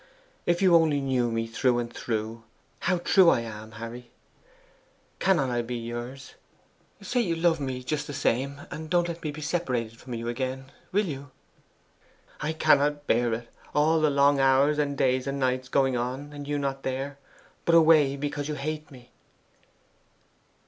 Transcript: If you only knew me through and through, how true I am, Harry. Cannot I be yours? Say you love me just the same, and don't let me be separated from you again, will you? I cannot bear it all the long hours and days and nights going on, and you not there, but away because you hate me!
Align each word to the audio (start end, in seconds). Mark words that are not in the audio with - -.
If 0.47 0.63
you 0.63 0.73
only 0.73 0.99
knew 0.99 1.29
me 1.31 1.45
through 1.45 1.77
and 1.77 1.93
through, 1.93 2.41
how 2.79 2.97
true 2.97 3.29
I 3.29 3.41
am, 3.41 3.73
Harry. 3.73 4.09
Cannot 5.19 5.51
I 5.51 5.61
be 5.61 5.75
yours? 5.75 6.33
Say 7.01 7.21
you 7.21 7.35
love 7.35 7.59
me 7.59 7.83
just 7.83 8.07
the 8.07 8.13
same, 8.15 8.61
and 8.71 8.89
don't 8.89 9.07
let 9.07 9.21
me 9.21 9.29
be 9.29 9.41
separated 9.41 9.99
from 9.99 10.15
you 10.15 10.27
again, 10.27 10.71
will 10.91 11.05
you? 11.05 11.29
I 12.41 12.51
cannot 12.53 13.05
bear 13.05 13.31
it 13.35 13.49
all 13.75 14.01
the 14.01 14.09
long 14.09 14.39
hours 14.39 14.79
and 14.79 14.97
days 14.97 15.27
and 15.27 15.37
nights 15.37 15.69
going 15.69 15.95
on, 15.95 16.33
and 16.33 16.47
you 16.47 16.57
not 16.57 16.81
there, 16.81 17.19
but 17.63 17.75
away 17.75 18.17
because 18.17 18.47
you 18.49 18.55
hate 18.55 18.89
me! 18.89 19.11